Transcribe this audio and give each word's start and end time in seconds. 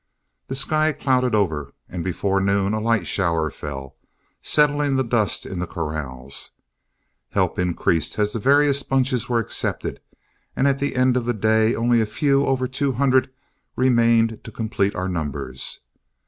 The 0.47 0.55
sky 0.55 0.93
clouded 0.93 1.35
over, 1.35 1.75
and 1.87 2.03
before 2.03 2.41
noon 2.41 2.73
a 2.73 2.79
light 2.79 3.05
shower 3.05 3.51
fell, 3.51 3.95
settling 4.41 4.95
the 4.95 5.03
dust 5.03 5.45
in 5.45 5.59
the 5.59 5.67
corrals. 5.67 6.49
Help 7.33 7.59
increased 7.59 8.17
as 8.17 8.31
the 8.33 8.39
various 8.39 8.81
bunches 8.81 9.29
were 9.29 9.37
accepted, 9.37 10.01
and 10.55 10.67
at 10.67 10.79
the 10.79 10.95
end 10.95 11.17
of 11.17 11.25
the 11.27 11.35
day 11.35 11.75
only 11.75 12.01
a 12.01 12.07
few 12.07 12.47
over 12.47 12.67
two 12.67 12.93
hundred 12.93 13.29
remained 13.75 14.43
to 14.43 14.51
complete 14.51 14.95
our 14.95 15.07
numbers. 15.07 15.81